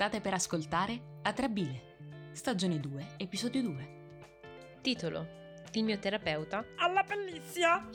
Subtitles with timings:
[0.00, 4.78] State per ascoltare Atrabile, stagione 2, episodio 2.
[4.80, 5.26] Titolo
[5.72, 7.86] Il mio terapeuta alla pellizia!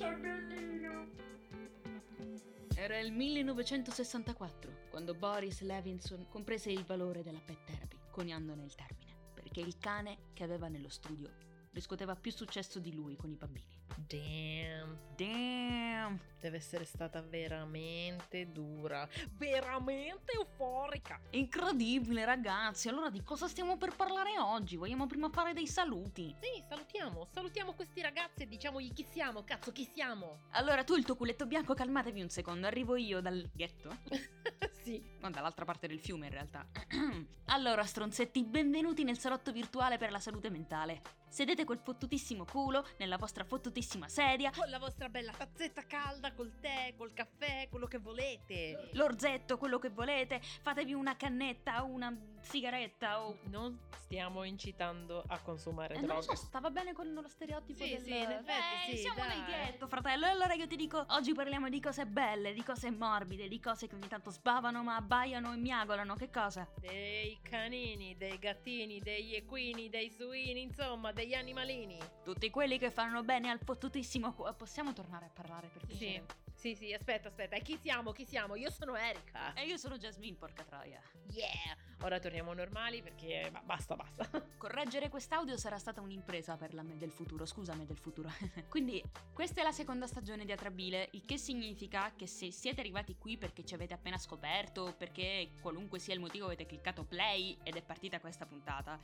[2.76, 9.16] Era il 1964 quando Boris Levinson comprese il valore della pet therapy, coniandone il termine,
[9.34, 11.32] perché il cane che aveva nello studio
[11.72, 13.75] riscuoteva più successo di lui con i bambini.
[13.98, 16.20] Damn, Damn!
[16.46, 21.20] deve essere stata veramente dura, veramente euforica.
[21.32, 24.76] Incredibile ragazzi, allora di cosa stiamo per parlare oggi?
[24.76, 26.36] Vogliamo prima fare dei saluti?
[26.40, 30.42] Sì, salutiamo, salutiamo questi ragazzi e diciamogli chi siamo, cazzo, chi siamo?
[30.52, 33.98] Allora tu il tuo culetto bianco calmatevi un secondo, arrivo io dal ghetto.
[34.86, 35.02] sì.
[35.20, 36.64] No, dall'altra parte del fiume in realtà.
[37.46, 41.02] allora, stronzetti, benvenuti nel salotto virtuale per la salute mentale.
[41.28, 44.52] Sedete quel fottutissimo culo nella vostra fottutissima sedia.
[44.56, 48.92] Con la vostra bella tazzetta calda, col tè, col caffè, quello che volete.
[48.94, 52.16] L'orzetto, quello che volete, fatevi una cannetta, una
[52.46, 53.38] sigaretta o...
[53.50, 56.22] Non stiamo incitando a consumare Eh, non droghe.
[56.24, 58.02] so, stava bene con lo stereotipo Sì, del...
[58.02, 59.38] sì, in effetti Eh, sì, siamo dai.
[59.40, 60.26] nel ghetto, fratello.
[60.26, 63.88] E allora io ti dico, oggi parliamo di cose belle, di cose morbide, di cose
[63.88, 66.16] che ogni tanto sbavano ma abbaiano e miagolano.
[66.16, 66.68] Che cosa?
[66.80, 71.98] Dei canini, dei gattini, degli equini, dei suini, insomma, degli animalini.
[72.24, 76.24] Tutti quelli che fanno bene al fottutissimo Possiamo tornare a parlare per piacere?
[76.28, 77.56] sì, sì, aspetta, aspetta.
[77.56, 78.12] E chi siamo?
[78.12, 78.56] Chi siamo?
[78.56, 79.54] Io sono Erika.
[79.54, 81.00] E io sono Jasmine, porca troia.
[81.30, 81.76] Yeah!
[82.02, 84.28] Ora torniamo normali perché basta, basta.
[84.58, 88.32] Correggere quest'audio sarà stata un'impresa per la me del futuro, scusa me del futuro.
[88.70, 93.16] Quindi, questa è la seconda stagione di Atrabile, il che significa che se siete arrivati
[93.18, 97.76] qui perché ci avete appena scoperto, perché qualunque sia il motivo avete cliccato play ed
[97.76, 99.00] è partita questa puntata,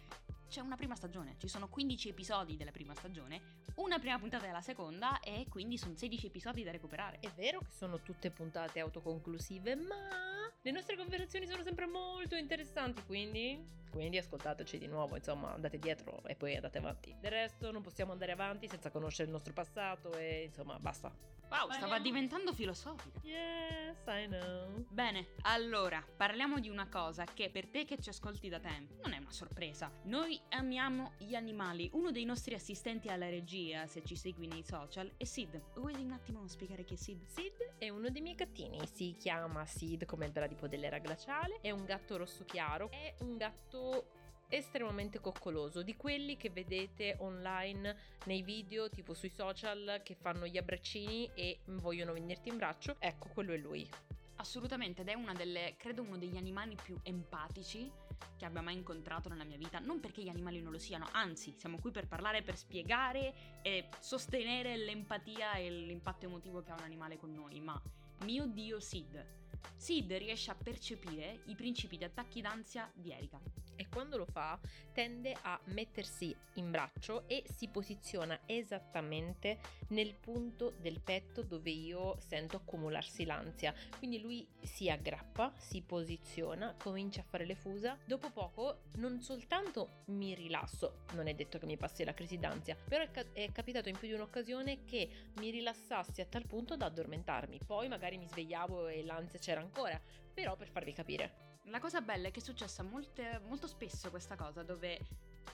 [0.52, 3.40] c'è una prima stagione, ci sono 15 episodi della prima stagione,
[3.76, 7.20] una prima puntata della seconda e quindi sono 16 episodi da recuperare.
[7.22, 13.02] È vero che sono tutte puntate autoconclusive, ma le nostre conversazioni sono sempre molto interessanti,
[13.06, 17.16] quindi quindi ascoltateci di nuovo, insomma, andate dietro e poi andate avanti.
[17.18, 21.41] Del resto non possiamo andare avanti senza conoscere il nostro passato e insomma, basta.
[21.52, 23.20] Wow, stava diventando filosofica.
[23.24, 24.86] Yes, I know.
[24.88, 29.12] Bene, allora parliamo di una cosa che per te che ci ascolti da tempo non
[29.12, 29.92] è una sorpresa.
[30.04, 31.90] Noi amiamo gli animali.
[31.92, 35.62] Uno dei nostri assistenti alla regia, se ci segui nei social, è Sid.
[35.76, 37.26] Vuoi un attimo spiegare chi è Sid?
[37.26, 41.72] Sid è uno dei miei gattini, si chiama Sid come il bradipo dell'era glaciale, è
[41.72, 44.20] un gatto rosso chiaro, è un gatto
[44.52, 47.96] estremamente coccoloso, di quelli che vedete online
[48.26, 53.30] nei video, tipo sui social, che fanno gli abbraccini e vogliono venirti in braccio, ecco,
[53.34, 53.90] quello è lui.
[54.36, 57.92] Assolutamente, ed è una delle, credo uno degli animali più empatici
[58.38, 59.80] che abbia mai incontrato nella mia vita.
[59.80, 63.88] Non perché gli animali non lo siano, anzi, siamo qui per parlare, per spiegare e
[64.00, 67.80] sostenere l'empatia e l'impatto emotivo che ha un animale con noi, ma
[68.24, 69.40] mio dio Sid.
[69.76, 73.40] Sid riesce a percepire i principi di attacchi d'ansia di Erika.
[73.82, 74.60] E quando lo fa
[74.94, 82.16] tende a mettersi in braccio e si posiziona esattamente nel punto del petto dove io
[82.20, 83.74] sento accumularsi l'ansia.
[83.98, 87.98] Quindi lui si aggrappa, si posiziona, comincia a fare le fusa.
[88.06, 92.78] Dopo poco non soltanto mi rilasso, non è detto che mi passi la crisi d'ansia,
[92.88, 95.10] però è, ca- è capitato in più di un'occasione che
[95.40, 97.62] mi rilassassi a tal punto da addormentarmi.
[97.66, 100.00] Poi magari mi svegliavo e l'ansia c'era ancora,
[100.32, 101.51] però per farvi capire.
[101.66, 105.00] La cosa bella è che è successa molte- molto spesso questa cosa dove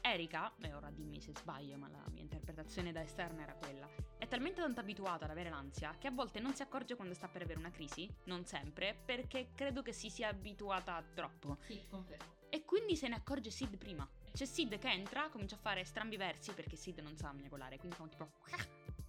[0.01, 4.27] Erika, e ora dimmi se sbaglio, ma la mia interpretazione da esterna era quella, è
[4.27, 7.41] talmente tanto abituata ad avere l'ansia che a volte non si accorge quando sta per
[7.41, 11.57] avere una crisi, non sempre, perché credo che si sia abituata troppo.
[11.65, 12.35] Sì, confermo.
[12.49, 14.07] E quindi se ne accorge Sid prima.
[14.31, 17.95] C'è Sid che entra, comincia a fare strambi versi perché Sid non sa miagolare, quindi
[17.95, 18.31] fa un tipo...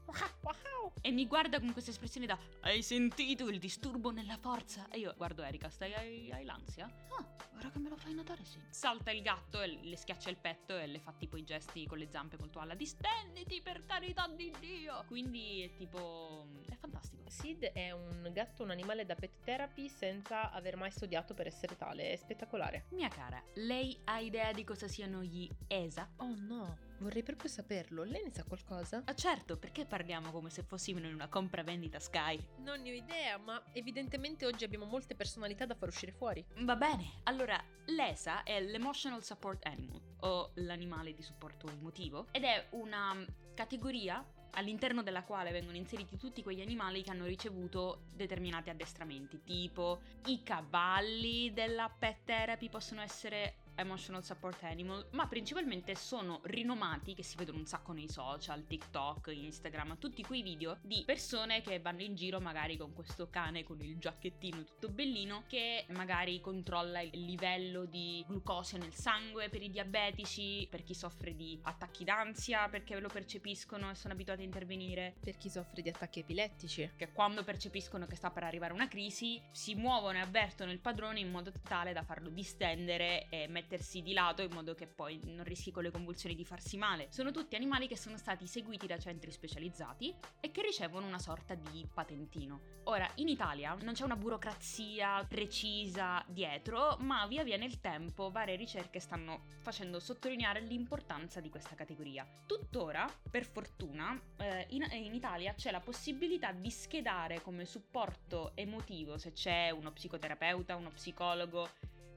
[0.08, 0.92] Wow!
[1.02, 4.88] E mi guarda con questa espressione da Hai sentito il disturbo nella forza?
[4.90, 6.86] E io guardo Erika, stai hai, hai l'ansia?
[6.86, 7.26] Ah,
[7.56, 8.58] ora che me lo fai notare sì.
[8.70, 11.98] Salta il gatto e le schiaccia il petto e le fa tipo i gesti con
[11.98, 15.04] le zampe molto alla distenditi per carità di Dio.
[15.06, 17.22] Quindi è tipo è fantastico.
[17.28, 21.76] Sid è un gatto, un animale da pet therapy senza aver mai studiato per essere
[21.76, 22.86] tale, è spettacolare.
[22.90, 26.08] Mia cara, lei ha idea di cosa siano gli ESA?
[26.16, 29.02] Oh no, vorrei proprio saperlo, lei ne sa qualcosa?
[29.04, 32.38] Ah, certo, perché parliamo come se fossimo in una compravendita Sky?
[32.58, 36.44] Non ne ho idea, ma evidentemente oggi abbiamo molte personalità da far uscire fuori.
[36.58, 42.66] Va bene, allora l'ESA è l'Emotional Support Animal, o l'animale di supporto emotivo, ed è
[42.70, 43.24] una
[43.54, 50.00] categoria all'interno della quale vengono inseriti tutti quegli animali che hanno ricevuto determinati addestramenti, tipo
[50.26, 57.22] i cavalli della pet therapy possono essere emotional support animal, ma principalmente sono rinomati, che
[57.22, 62.02] si vedono un sacco nei social, TikTok, Instagram, tutti quei video di persone che vanno
[62.02, 67.24] in giro magari con questo cane con il giacchettino tutto bellino che magari controlla il
[67.24, 72.98] livello di glucosio nel sangue per i diabetici, per chi soffre di attacchi d'ansia perché
[72.98, 77.44] lo percepiscono e sono abituati a intervenire, per chi soffre di attacchi epilettici, che quando
[77.44, 81.52] percepiscono che sta per arrivare una crisi si muovono e avvertono il padrone in modo
[81.62, 85.82] tale da farlo distendere e mettersi di lato in modo che poi non rischi con
[85.82, 87.08] le convulsioni di farsi male.
[87.10, 91.54] Sono tutti animali che sono stati seguiti da centri specializzati e che ricevono una sorta
[91.54, 92.76] di patentino.
[92.84, 98.56] Ora, in Italia non c'è una burocrazia precisa dietro, ma via via nel tempo varie
[98.56, 102.26] ricerche stanno facendo sottolineare l'importanza di questa categoria.
[102.46, 109.18] Tuttora, per fortuna, eh, in, in Italia c'è la possibilità di schedare come supporto emotivo
[109.18, 111.68] se c'è uno psicoterapeuta, uno psicologo,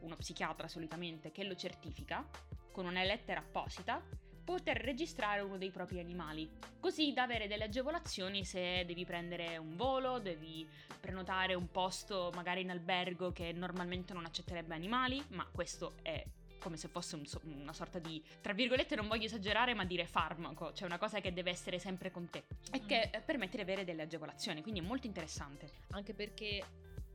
[0.02, 2.28] uno psichiatra solitamente che lo certifica
[2.72, 4.02] con una lettera apposita
[4.44, 6.50] poter registrare uno dei propri animali,
[6.80, 10.68] così da avere delle agevolazioni se devi prendere un volo, devi
[11.00, 16.24] prenotare un posto magari in albergo che normalmente non accetterebbe animali, ma questo è
[16.62, 20.72] come se fosse un, una sorta di, tra virgolette, non voglio esagerare, ma dire farmaco,
[20.74, 23.22] cioè una cosa che deve essere sempre con te e che mm.
[23.26, 25.72] permette di avere delle agevolazioni, quindi è molto interessante.
[25.90, 26.64] Anche perché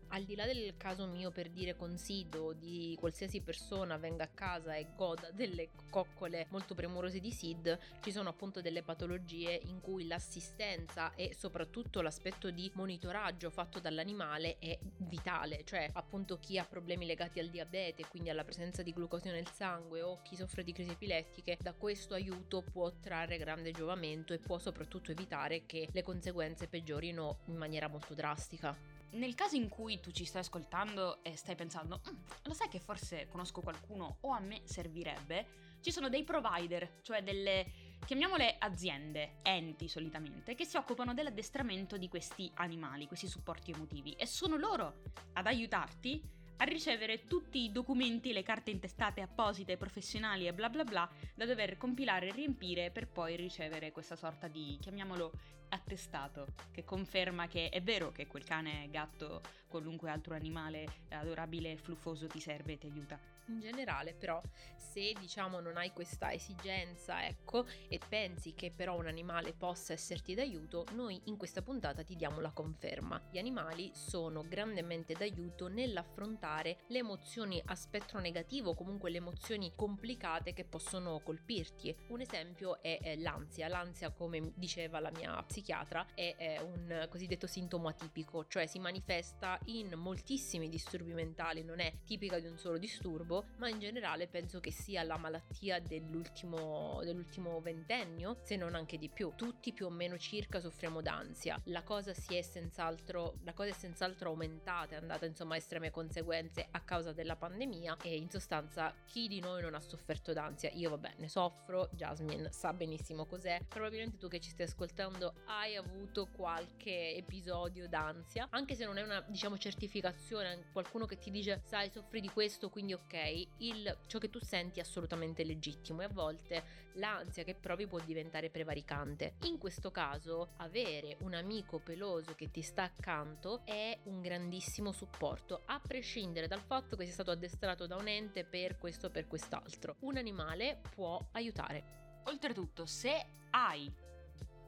[0.09, 4.75] al di là del caso mio per dire consiglio di qualsiasi persona venga a casa
[4.75, 10.07] e goda delle coccole molto premurose di SID, ci sono appunto delle patologie in cui
[10.07, 17.07] l'assistenza e soprattutto l'aspetto di monitoraggio fatto dall'animale è vitale, cioè appunto chi ha problemi
[17.07, 20.91] legati al diabete, quindi alla presenza di glucosio nel sangue o chi soffre di crisi
[20.91, 26.69] epilettiche, da questo aiuto può trarre grande giovamento e può soprattutto evitare che le conseguenze
[26.69, 28.96] peggiorino in maniera molto drastica.
[29.11, 32.15] Nel caso in cui tu ci stai ascoltando e stai pensando, mm,
[32.45, 37.23] lo sai che forse conosco qualcuno o a me servirebbe, ci sono dei provider, cioè
[37.23, 44.13] delle, chiamiamole aziende, enti solitamente, che si occupano dell'addestramento di questi animali, questi supporti emotivi
[44.13, 45.03] e sono loro
[45.35, 46.23] ad aiutarti
[46.59, 51.45] a ricevere tutti i documenti, le carte intestate apposite, professionali e bla bla bla da
[51.45, 55.33] dover compilare e riempire per poi ricevere questa sorta di, chiamiamolo,
[55.69, 61.77] attestato che conferma che è vero che quel cane, gatto, qualunque altro animale adorabile e
[61.77, 64.41] fluffoso ti serve e ti aiuta in generale, però
[64.77, 70.35] se diciamo non hai questa esigenza, ecco, e pensi che però un animale possa esserti
[70.35, 73.21] d'aiuto, noi in questa puntata ti diamo la conferma.
[73.31, 80.53] Gli animali sono grandemente d'aiuto nell'affrontare le emozioni a spettro negativo, comunque le emozioni complicate
[80.53, 81.95] che possono colpirti.
[82.09, 83.69] Un esempio è l'ansia.
[83.69, 89.93] L'ansia, come diceva la mia psichiatra, è un cosiddetto sintomo atipico, cioè si manifesta in
[89.97, 94.61] moltissimi disturbi mentali, non è tipica di un solo disturbo motivo, ma in generale penso
[94.61, 99.33] che sia la malattia dell'ultimo, dell'ultimo ventennio, se non anche di più.
[99.35, 101.61] Tutti più o meno circa soffriamo d'ansia.
[101.65, 106.67] La cosa è senz'altro, la cosa è senz'altro aumentata, è andata insomma a estreme conseguenze
[106.71, 110.71] a causa della pandemia e in sostanza chi di noi non ha sofferto d'ansia?
[110.73, 115.77] Io vabbè ne soffro, Jasmine sa benissimo cos'è, probabilmente tu che ci stai ascoltando hai
[115.77, 121.63] avuto qualche episodio d'ansia, anche se non è una diciamo certificazione, qualcuno che ti dice
[121.65, 126.05] sai soffri di questo quindi ok, il, ciò che tu senti è assolutamente legittimo e
[126.05, 129.35] a volte l'ansia che provi può diventare prevaricante.
[129.43, 135.63] In questo caso avere un amico peloso che ti sta accanto è un grandissimo supporto,
[135.67, 139.27] a prescindere dal fatto che sia stato addestrato da un ente per questo o per
[139.27, 139.97] quest'altro.
[140.01, 142.23] Un animale può aiutare.
[142.25, 143.93] Oltretutto, se hai,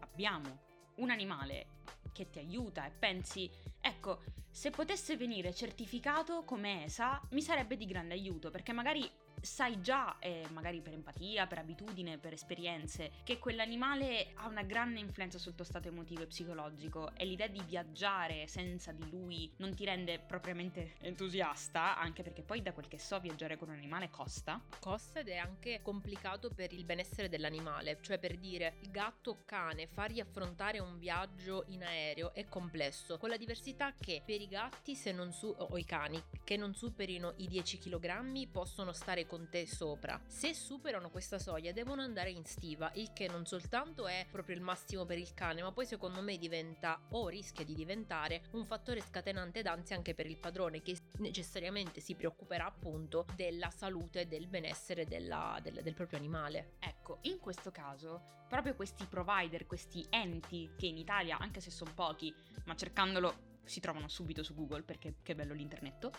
[0.00, 1.77] abbiamo un animale
[2.18, 3.48] che ti aiuta e pensi,
[3.80, 9.08] ecco, se potesse venire certificato come ESA mi sarebbe di grande aiuto perché magari
[9.40, 15.00] sai già, eh, magari per empatia, per abitudine, per esperienze, che quell'animale ha una grande
[15.00, 17.14] influenza sul tuo stato emotivo e psicologico.
[17.14, 22.62] E l'idea di viaggiare senza di lui non ti rende propriamente entusiasta, anche perché poi
[22.62, 24.60] da quel che so viaggiare con un animale costa.
[24.80, 29.86] Costa ed è anche complicato per il benessere dell'animale, cioè per dire gatto o cane,
[29.86, 34.94] fargli affrontare un viaggio in aereo è complesso, con la diversità che per i gatti
[34.94, 40.20] su- o i cani che non superino i 10 kg possono stare con te sopra.
[40.26, 44.62] Se superano questa soglia devono andare in stiva, il che non soltanto è proprio il
[44.62, 49.00] massimo per il cane, ma poi secondo me diventa o rischia di diventare un fattore
[49.00, 54.48] scatenante d'ansia anche per il padrone che necessariamente si preoccuperà appunto della salute e del
[54.48, 56.72] benessere della, del, del proprio animale.
[56.80, 61.92] Ecco, in questo caso proprio questi provider, questi enti che in Italia, anche se sono
[61.94, 66.10] pochi, ma cercandolo si trovano subito su Google perché che bello l'internet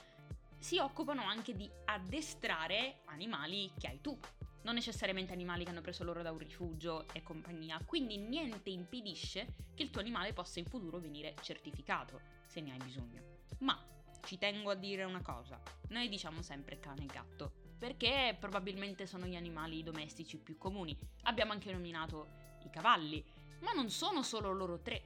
[0.60, 4.18] si occupano anche di addestrare animali che hai tu.
[4.62, 9.56] Non necessariamente animali che hanno preso loro da un rifugio e compagnia, quindi niente impedisce
[9.74, 13.24] che il tuo animale possa in futuro venire certificato, se ne hai bisogno.
[13.60, 13.82] Ma
[14.25, 19.25] ci tengo a dire una cosa, noi diciamo sempre cane e gatto, perché probabilmente sono
[19.25, 20.96] gli animali domestici più comuni.
[21.24, 22.28] Abbiamo anche nominato
[22.66, 23.24] i cavalli,
[23.62, 25.01] ma non sono solo loro tre.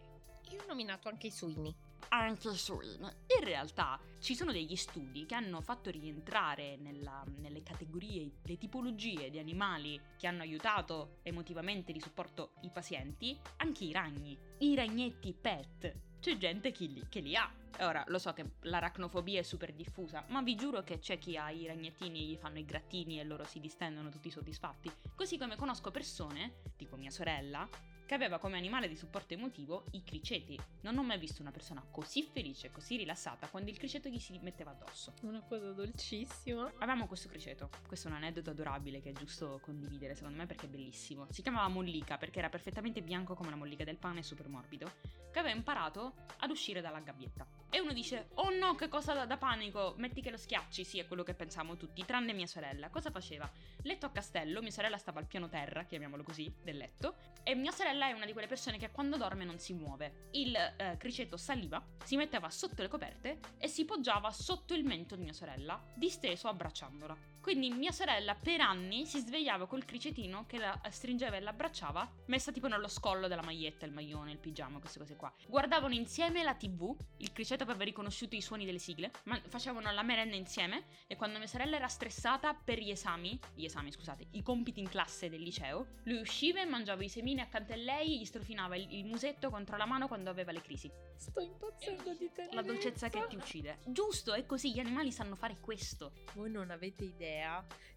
[0.50, 1.74] Io ho nominato anche i suini.
[2.16, 2.98] Anche i suini.
[3.40, 9.32] In realtà ci sono degli studi che hanno fatto rientrare nella, nelle categorie, le tipologie
[9.32, 15.34] di animali che hanno aiutato emotivamente di supporto i pazienti, anche i ragni, i ragnetti
[15.34, 15.96] pet.
[16.20, 17.52] C'è gente che li, che li ha.
[17.80, 21.50] Ora, lo so che l'aracnofobia è super diffusa, ma vi giuro che c'è chi ha
[21.50, 24.92] i ragnettini e gli fanno i grattini e loro si distendono tutti soddisfatti.
[25.16, 27.68] Così come conosco persone, tipo mia sorella,
[28.06, 30.60] che aveva come animale di supporto emotivo i criceti.
[30.82, 34.38] Non ho mai visto una persona così felice, così rilassata quando il criceto gli si
[34.42, 35.14] metteva addosso.
[35.22, 36.72] Una cosa dolcissima.
[36.78, 40.66] Avevamo questo criceto, questo è un aneddoto adorabile che è giusto condividere secondo me perché
[40.66, 41.28] è bellissimo.
[41.30, 44.92] Si chiamava Mollica perché era perfettamente bianco come la mollica del pane, super morbido,
[45.32, 47.46] che aveva imparato ad uscire dalla gabbietta.
[47.70, 51.00] E uno dice, oh no, che cosa da, da panico, metti che lo schiacci, sì,
[51.00, 52.90] è quello che pensavamo tutti, tranne mia sorella.
[52.90, 53.50] Cosa faceva?
[53.82, 57.72] Letto a castello, mia sorella stava al piano terra, chiamiamolo così, del letto, e mia
[57.72, 60.30] sorella è una di quelle persone che quando dorme non si muove.
[60.32, 65.16] Il eh, criceto saliva, si metteva sotto le coperte e si poggiava sotto il mento
[65.16, 67.33] di mia sorella, disteso abbracciandola.
[67.44, 72.54] Quindi mia sorella per anni si svegliava col cricetino che la stringeva e l'abbracciava, messa
[72.54, 75.32] tipo nello scollo della maglietta, il maglione, il pigiama, queste cose qua.
[75.50, 80.04] Guardavano insieme la tv, il criceto aveva riconosciuto i suoni delle sigle, ma facevano la
[80.04, 84.42] merenda insieme e quando mia sorella era stressata per gli esami, gli esami scusate, i
[84.42, 88.26] compiti in classe del liceo, lui usciva e mangiava i semini accanto a lei gli
[88.26, 90.90] strofinava il, il musetto contro la mano quando aveva le crisi.
[91.18, 92.48] Sto impazzendo di te.
[92.54, 93.80] La dolcezza che ti uccide.
[93.86, 96.14] Giusto, è così, gli animali sanno fare questo.
[96.36, 97.32] Voi non avete idea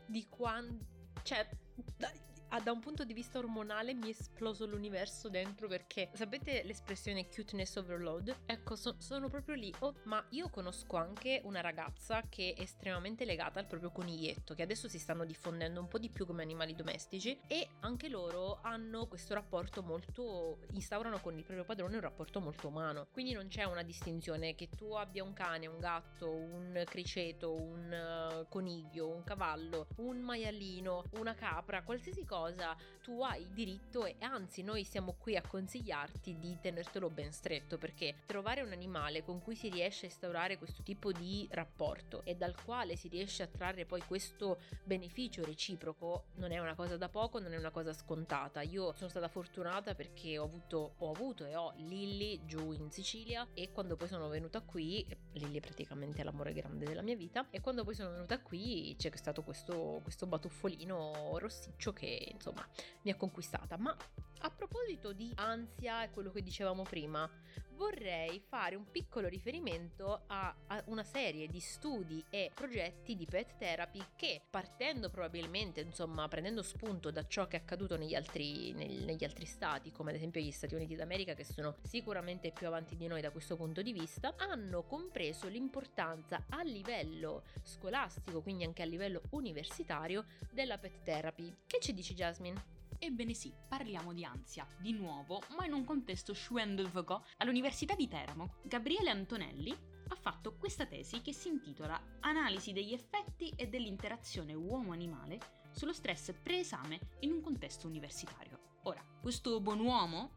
[0.07, 0.85] di quanto...
[1.23, 1.49] Cioè,
[2.49, 7.29] da, da un punto di vista ormonale mi è esploso l'universo dentro perché sapete l'espressione
[7.29, 8.35] cuteness overload?
[8.47, 9.75] Ecco, so, sono proprio lì.
[9.81, 14.63] Oh, ma io conosco anche una ragazza che è estremamente legata al proprio coniglietto, che
[14.63, 19.07] adesso si stanno diffondendo un po' di più come animali domestici e anche loro hanno
[19.07, 23.09] questo rapporto molto instaurano con il proprio padrone un rapporto molto umano.
[23.13, 28.41] Quindi non c'è una distinzione che tu abbia un cane, un gatto, un criceto, un
[28.43, 32.77] uh, coniglio, un cavallo, un maialino, una capra, qualsiasi cosa cosa
[33.07, 38.17] tu hai diritto e anzi noi siamo qui a consigliarti di tenertelo ben stretto perché
[38.27, 42.55] trovare un animale con cui si riesce a instaurare questo tipo di rapporto e dal
[42.65, 47.39] quale si riesce a trarre poi questo beneficio reciproco non è una cosa da poco,
[47.39, 48.61] non è una cosa scontata.
[48.63, 53.47] Io sono stata fortunata perché ho avuto, ho avuto e ho Lilly giù in Sicilia
[53.55, 57.61] e quando poi sono venuta qui, Lilly è praticamente l'amore grande della mia vita e
[57.61, 62.67] quando poi sono venuta qui c'è stato questo, questo batuffolino rossiccio che insomma
[63.03, 63.77] mi ha conquistata.
[63.77, 63.97] Ma
[64.41, 67.29] a proposito di ansia e quello che dicevamo prima,
[67.77, 73.57] vorrei fare un piccolo riferimento a, a, una serie di studi e progetti di pet
[73.59, 79.05] therapy che partendo probabilmente, insomma, prendendo spunto da ciò che è accaduto negli altri, nel,
[79.05, 82.97] negli altri stati, come ad esempio gli Stati Uniti d'America, che sono sicuramente più avanti
[82.97, 88.83] di noi da questo punto di vista, hanno compreso l'importanza a livello scolastico, quindi anche
[88.83, 91.55] a livello universitario, della pet therapy.
[91.67, 92.76] Che ci dici Jasmine?
[92.99, 97.23] Ebbene sì, parliamo di ansia, di nuovo, ma in un contesto Schwendelvogò.
[97.39, 99.77] All'Università di Teramo, Gabriele Antonelli
[100.09, 105.39] ha fatto questa tesi che si intitola Analisi degli effetti e dell'interazione uomo-animale
[105.73, 108.59] sullo stress preesame in un contesto universitario.
[108.85, 110.37] Ora, questo buon uomo,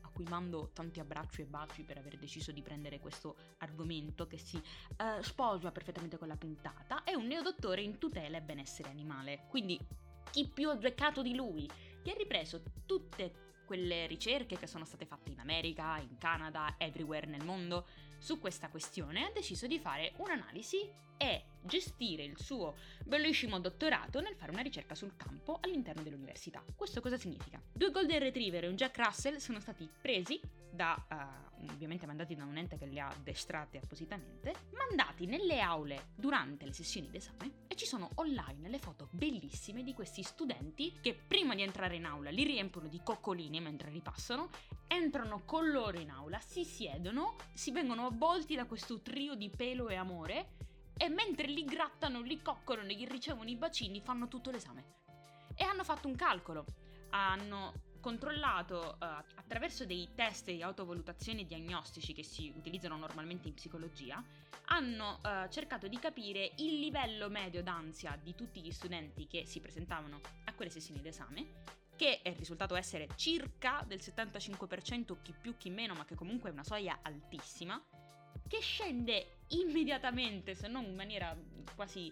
[0.00, 4.38] a cui mando tanti abbracci e baci per aver deciso di prendere questo argomento che
[4.38, 9.44] si uh, sposa perfettamente con la puntata, è un neodottore in tutela e benessere animale.
[9.48, 9.78] Quindi
[10.30, 11.68] chi più azzeccato di lui?
[12.02, 17.26] Che ha ripreso tutte quelle ricerche che sono state fatte in America, in Canada, everywhere
[17.26, 17.86] nel mondo
[18.18, 24.34] su questa questione, ha deciso di fare un'analisi e gestire il suo bellissimo dottorato nel
[24.34, 26.64] fare una ricerca sul campo all'interno dell'università.
[26.74, 27.62] Questo cosa significa?
[27.72, 30.40] Due Golden Retriever e un Jack Russell sono stati presi
[30.70, 36.10] da, uh, ovviamente mandati da un ente che li ha addestrati appositamente, mandati nelle aule
[36.14, 41.14] durante le sessioni d'esame e ci sono online le foto bellissime di questi studenti che
[41.14, 44.50] prima di entrare in aula li riempiono di coccolini mentre ripassano,
[44.86, 49.88] entrano con loro in aula, si siedono, si vengono avvolti da questo trio di pelo
[49.88, 50.56] e amore
[50.96, 54.98] e mentre li grattano, li coccolano, gli ricevono i bacini, fanno tutto l'esame.
[55.54, 56.66] E hanno fatto un calcolo.
[57.10, 59.04] Hanno controllato uh,
[59.34, 64.22] attraverso dei test di autovalutazione diagnostici che si utilizzano normalmente in psicologia,
[64.66, 69.60] hanno uh, cercato di capire il livello medio d'ansia di tutti gli studenti che si
[69.60, 75.68] presentavano a quelle sessioni d'esame che è risultato essere circa del 75% chi più chi
[75.68, 77.78] meno, ma che comunque è una soglia altissima,
[78.48, 81.36] che scende immediatamente, se non in maniera
[81.76, 82.10] quasi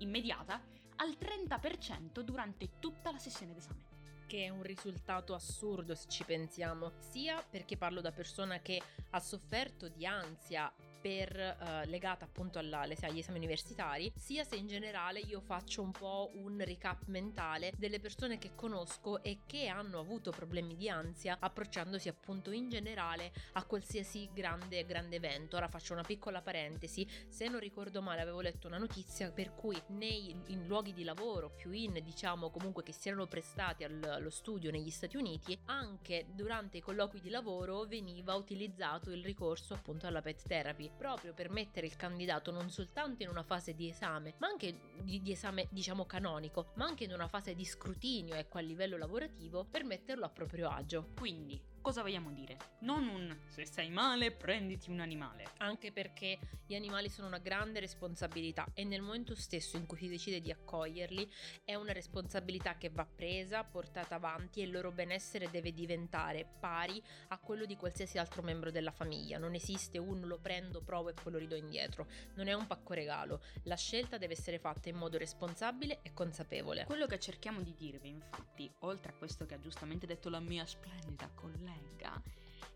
[0.00, 0.60] immediata,
[0.96, 3.89] al 30% durante tutta la sessione d'esame
[4.30, 9.18] che è un risultato assurdo se ci pensiamo, sia perché parlo da persona che ha
[9.18, 15.20] sofferto di ansia per, uh, legata appunto alla, agli esami universitari, sia se in generale
[15.20, 20.30] io faccio un po' un recap mentale delle persone che conosco e che hanno avuto
[20.30, 25.56] problemi di ansia approcciandosi appunto in generale a qualsiasi grande, grande evento.
[25.56, 29.80] Ora faccio una piccola parentesi, se non ricordo male avevo letto una notizia per cui
[29.88, 34.70] nei luoghi di lavoro più in diciamo comunque che si erano prestati al, allo studio
[34.70, 40.20] negli Stati Uniti, anche durante i colloqui di lavoro veniva utilizzato il ricorso appunto alla
[40.20, 44.48] pet therapy proprio per mettere il candidato non soltanto in una fase di esame, ma
[44.48, 48.62] anche di, di esame diciamo canonico, ma anche in una fase di scrutinio ecco a
[48.62, 51.08] livello lavorativo per metterlo a proprio agio.
[51.16, 52.58] Quindi Cosa vogliamo dire?
[52.80, 55.52] Non un se stai male prenditi un animale.
[55.58, 60.08] Anche perché gli animali sono una grande responsabilità e nel momento stesso in cui si
[60.08, 61.28] decide di accoglierli
[61.64, 67.02] è una responsabilità che va presa, portata avanti e il loro benessere deve diventare pari
[67.28, 69.38] a quello di qualsiasi altro membro della famiglia.
[69.38, 72.06] Non esiste un lo prendo, provo e poi lo ridò indietro.
[72.34, 73.42] Non è un pacco regalo.
[73.64, 76.84] La scelta deve essere fatta in modo responsabile e consapevole.
[76.84, 80.66] Quello che cerchiamo di dirvi infatti, oltre a questo che ha giustamente detto la mia
[80.66, 82.22] splendida collega, collega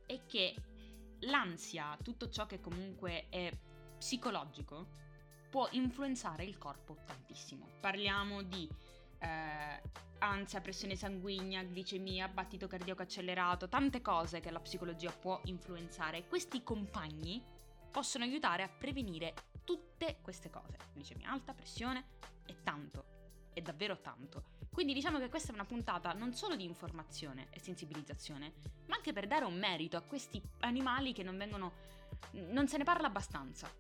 [0.06, 0.54] è che
[1.20, 3.50] l'ansia, tutto ciò che comunque è
[3.98, 4.88] psicologico,
[5.50, 7.66] può influenzare il corpo tantissimo.
[7.80, 8.68] Parliamo di
[9.18, 9.82] eh,
[10.18, 16.26] ansia, pressione sanguigna, glicemia, battito cardiaco accelerato, tante cose che la psicologia può influenzare.
[16.26, 17.42] Questi compagni
[17.90, 19.34] possono aiutare a prevenire
[19.64, 20.76] tutte queste cose.
[20.94, 22.04] Glicemia alta, pressione
[22.44, 23.04] e tanto,
[23.54, 24.52] è davvero tanto.
[24.74, 28.54] Quindi diciamo che questa è una puntata non solo di informazione e sensibilizzazione,
[28.86, 31.72] ma anche per dare un merito a questi animali che non vengono...
[32.32, 33.72] non se ne parla abbastanza.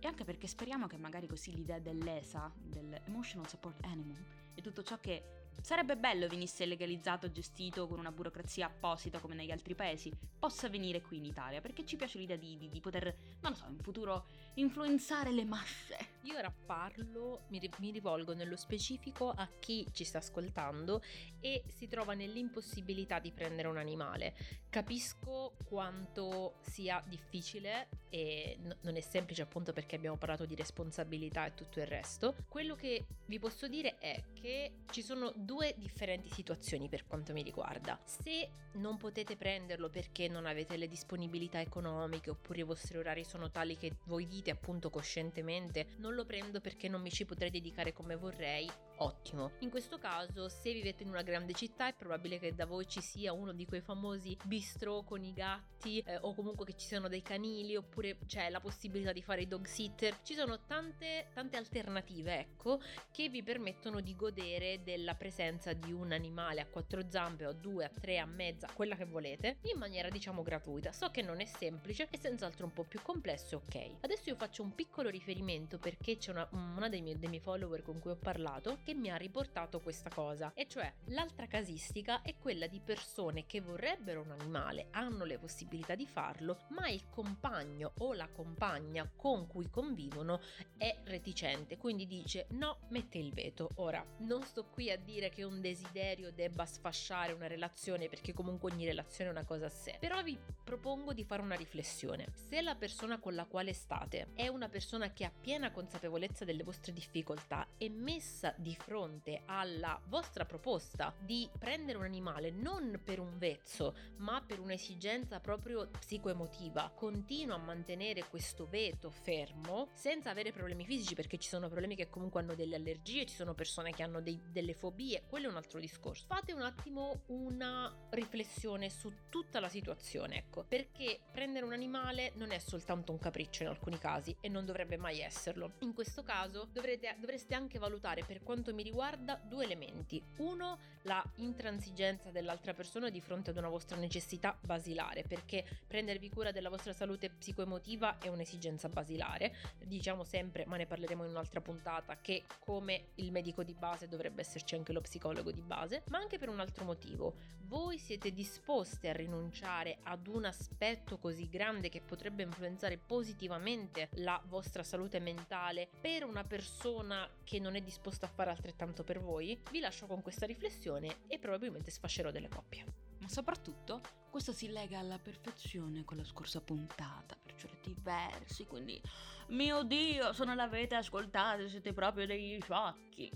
[0.00, 4.98] E anche perché speriamo che magari così l'idea dell'ESA, dell'Emotional Support Animal, e tutto ciò
[4.98, 10.68] che Sarebbe bello venisse legalizzato, gestito con una burocrazia apposita come negli altri paesi, possa
[10.68, 13.04] venire qui in Italia, perché ci piace l'idea di, di, di poter,
[13.40, 16.13] non lo so, in futuro influenzare le masse.
[16.24, 21.02] Io ora parlo, mi, rivolgo nello specifico a chi ci sta ascoltando
[21.38, 24.34] e si trova nell'impossibilità di prendere un animale.
[24.70, 31.54] Capisco quanto sia difficile e non è semplice appunto perché abbiamo parlato di responsabilità e
[31.54, 32.34] tutto il resto.
[32.48, 37.42] Quello che vi posso dire è che ci sono due differenti situazioni per quanto mi
[37.42, 38.00] riguarda.
[38.04, 43.50] Se non potete prenderlo perché non avete le disponibilità economiche oppure i vostri orari sono
[43.50, 47.92] tali che voi dite appunto coscientemente non lo prendo perché non mi ci potrei dedicare
[47.92, 49.52] come vorrei, ottimo.
[49.60, 53.00] In questo caso, se vivete in una grande città, è probabile che da voi ci
[53.00, 57.08] sia uno di quei famosi bistro con i gatti eh, o comunque che ci siano
[57.08, 60.20] dei canili oppure c'è la possibilità di fare i dog sitter.
[60.22, 62.80] Ci sono tante, tante alternative, ecco,
[63.10, 67.52] che vi permettono di godere della presenza di un animale a quattro zampe o a
[67.52, 70.92] due, a tre, a mezza, quella che volete, in maniera diciamo gratuita.
[70.92, 73.96] So che non è semplice e senz'altro un po' più complesso, ok.
[74.00, 77.82] Adesso io faccio un piccolo riferimento perché c'è una, una dei miei, dei miei follower
[77.82, 82.36] con cui ho parlato che mi ha riportato questa cosa, e cioè l'altra casistica è
[82.38, 87.94] quella di persone che vorrebbero un animale, hanno le possibilità di farlo, ma il compagno
[87.98, 90.40] o la compagna con cui convivono
[90.76, 93.70] è reticente, quindi dice no, mette il veto.
[93.76, 98.70] Ora, non sto qui a dire che un desiderio debba sfasciare una relazione perché comunque
[98.70, 102.26] ogni relazione è una cosa a sé, però vi propongo di fare una riflessione.
[102.34, 106.62] Se la persona con la quale state è una persona che ha piena consapevolezza delle
[106.62, 113.20] vostre difficoltà e messa di fronte alla vostra proposta di prendere un animale non per
[113.20, 120.52] un vezzo, ma per un'esigenza proprio psicoemotiva, continua a mantenere questo veto fermo senza avere
[120.52, 124.02] problemi fisici, perché ci sono problemi che comunque hanno delle allergie, ci sono persone che
[124.02, 126.24] hanno dei, delle fobie, quello è un altro discorso.
[126.26, 132.50] Fate un attimo una riflessione su tutta la situazione, ecco, perché prendere un animale non
[132.50, 135.72] è soltanto un capriccio in alcuni casi e non dovrebbe mai esserlo.
[135.80, 140.22] In questo caso dovrete, dovreste anche valutare per quanto quanto mi riguarda due elementi.
[140.38, 146.50] Uno, la intransigenza dell'altra persona di fronte ad una vostra necessità basilare, perché prendervi cura
[146.50, 149.54] della vostra salute psicoemotiva è un'esigenza basilare.
[149.84, 154.40] Diciamo sempre, ma ne parleremo in un'altra puntata, che come il medico di base dovrebbe
[154.40, 157.34] esserci anche lo psicologo di base, ma anche per un altro motivo.
[157.66, 164.40] Voi siete disposti a rinunciare ad un aspetto così grande che potrebbe influenzare positivamente la
[164.46, 169.60] vostra salute mentale per una persona che non è disposta a fare altrettanto per voi?
[169.70, 172.84] Vi lascio con questa riflessione e probabilmente sfascerò delle coppie.
[173.18, 179.00] Ma soprattutto questo si lega alla perfezione con la scorsa puntata per certi versi, quindi
[179.48, 183.30] mio Dio, se non l'avete ascoltato siete proprio degli sciocchi.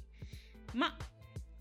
[0.75, 0.97] Ma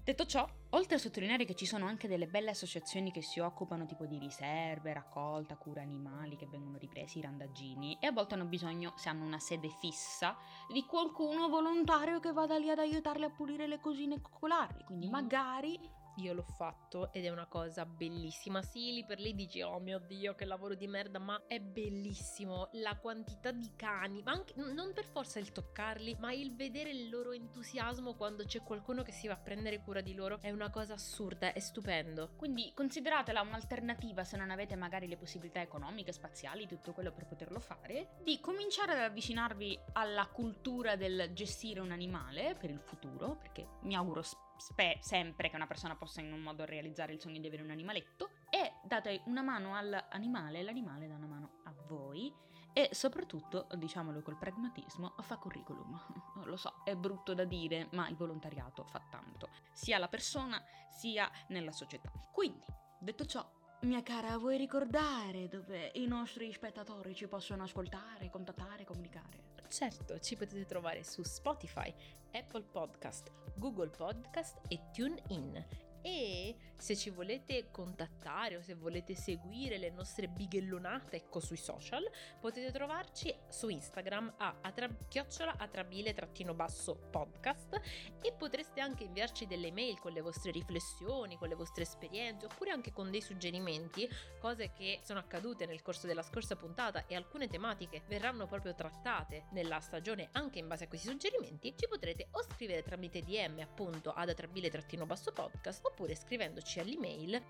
[0.07, 3.85] Detto ciò, oltre a sottolineare che ci sono anche delle belle associazioni che si occupano
[3.85, 8.45] tipo di riserve, raccolta, cura animali che vengono ripresi i randaggini e a volte hanno
[8.45, 10.37] bisogno, se hanno una sede fissa,
[10.71, 14.83] di qualcuno volontario che vada lì ad aiutarli a pulire le cosine e coccolarli.
[14.83, 15.79] Quindi magari
[16.17, 18.61] io l'ho fatto ed è una cosa bellissima.
[18.61, 22.69] Sì, lì per lì dici, oh mio dio, che lavoro di merda, ma è bellissimo.
[22.73, 27.09] La quantità di cani, ma anche non per forza il toccarli, ma il vedere il
[27.09, 30.69] loro entusiasmo quando c'è qualcuno che si va a prendere cura di loro è una
[30.69, 32.31] cosa assurda, è stupendo.
[32.35, 37.59] Quindi consideratela un'alternativa se non avete magari le possibilità economiche, spaziali, tutto quello per poterlo
[37.59, 43.67] fare, di cominciare ad avvicinarvi alla cultura del gestire un animale per il futuro, perché
[43.81, 47.39] mi auguro spesso spe- sempre che una persona possa in un modo realizzare il sogno
[47.39, 51.73] di avere un animaletto e date una mano all'animale e l'animale dà una mano a
[51.87, 52.33] voi
[52.77, 55.99] e soprattutto, diciamolo col pragmatismo, fa curriculum.
[56.45, 61.27] Lo so, è brutto da dire, ma il volontariato fa tanto, sia la persona sia
[61.47, 62.11] nella società.
[62.31, 62.63] Quindi,
[62.99, 63.49] detto ciò,
[63.81, 69.55] mia cara, vuoi ricordare dove i nostri spettatori ci possono ascoltare, contattare, comunicare?
[69.69, 71.93] Certo, ci potete trovare su Spotify,
[72.31, 75.65] Apple Podcast, Google Podcast e TuneIn
[76.07, 82.09] e se ci volete contattare o se volete seguire le nostre bighellonate ecco sui social
[82.39, 87.81] potete trovarci su Instagram a atra- chiocciola atrabile trattino basso podcast
[88.21, 92.69] e potreste anche inviarci delle mail con le vostre riflessioni, con le vostre esperienze oppure
[92.71, 94.07] anche con dei suggerimenti,
[94.39, 99.47] cose che sono accadute nel corso della scorsa puntata e alcune tematiche verranno proprio trattate
[99.51, 104.13] nella stagione anche in base a questi suggerimenti, ci potrete o scrivere tramite DM appunto
[104.13, 107.41] ad atrabile trattino basso podcast oppure scrivendoci all'email.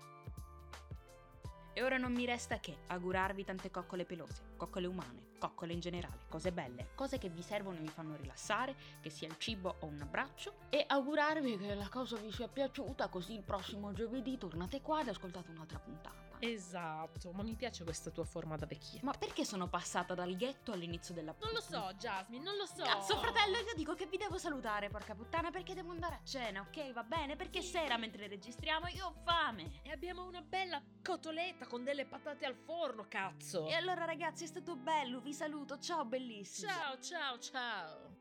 [1.74, 6.20] E ora non mi resta che augurarvi tante coccole pelose, coccole umane, coccole in generale,
[6.28, 9.86] cose belle, cose che vi servono e vi fanno rilassare, che sia il cibo o
[9.86, 14.80] un abbraccio, e augurarvi che la cosa vi sia piaciuta, così il prossimo giovedì tornate
[14.80, 16.27] qua ed ascoltate un'altra puntata.
[16.40, 19.00] Esatto, ma mi piace questa tua forma da vecchia.
[19.02, 22.82] Ma perché sono passata dal ghetto all'inizio della Non lo so, Jasmine, non lo so.
[22.82, 26.60] Cazzo, fratello, io dico che vi devo salutare, porca puttana, perché devo andare a cena,
[26.60, 26.92] ok?
[26.92, 27.36] Va bene?
[27.36, 27.68] Perché Sì.
[27.68, 29.80] sera mentre registriamo io ho fame.
[29.82, 33.66] E abbiamo una bella cotoletta con delle patate al forno, cazzo.
[33.66, 36.70] E allora ragazzi, è stato bello, vi saluto, ciao bellissimi.
[36.70, 38.17] Ciao, ciao, ciao.